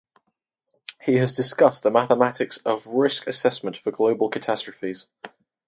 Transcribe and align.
He 1.03 1.17
has 1.17 1.31
discussed 1.31 1.83
the 1.83 1.91
mathematics 1.91 2.57
of 2.65 2.87
risk 2.87 3.27
assessments 3.27 3.77
for 3.77 3.91
global 3.91 4.29
catastrophes. 4.31 5.05